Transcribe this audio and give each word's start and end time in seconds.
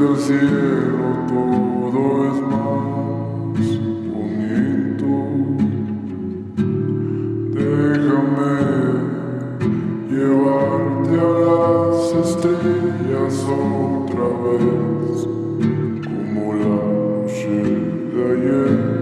cielo 0.00 1.26
todo 1.28 2.02
es 2.26 2.38
más 2.40 3.68
bonito. 4.14 5.10
Déjame 7.52 8.54
llevarte 10.10 11.14
a 11.20 11.22
las 11.44 11.98
estrellas 12.14 13.36
otra 13.44 14.28
vez, 14.42 15.16
como 16.06 16.44
la 16.54 16.76
noche 16.88 17.56
de 18.14 18.20
ayer. 18.32 19.00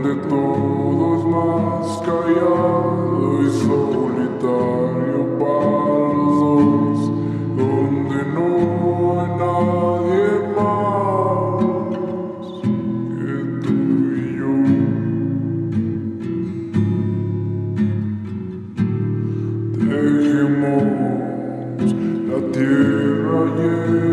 donde 0.00 0.14
todo 0.28 1.16
es 1.18 1.24
más 1.24 1.98
callado 1.98 3.42
y 3.42 3.50
solitario 3.50 5.20
para 5.38 5.98
los 6.14 6.32
dos, 6.40 6.98
donde 7.56 8.18
no 8.34 8.46
hay 9.20 9.30
nadie 9.38 10.28
más 10.54 11.60
que 13.16 13.34
tú 13.62 13.76
y 14.14 14.18
yo. 14.38 14.54
Dejemos 19.88 20.88
la 22.28 22.38
tierra 22.52 23.38
llena. 23.56 24.07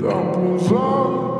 Tantos 0.00 0.72
años 0.72 1.35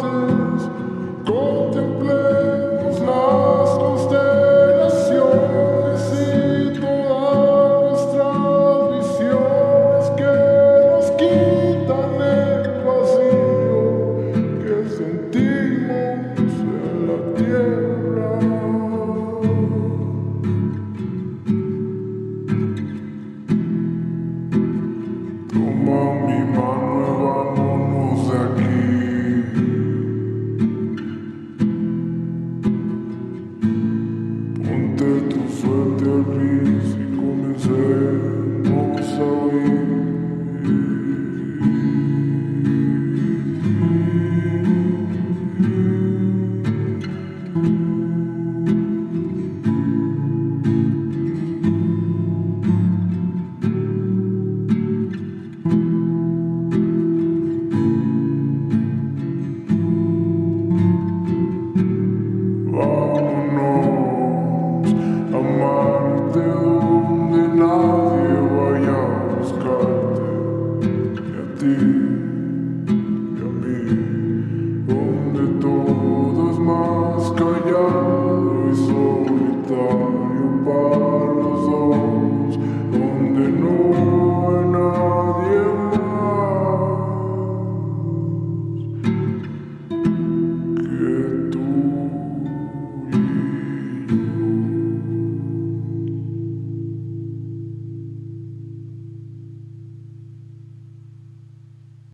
you. 71.67 72.16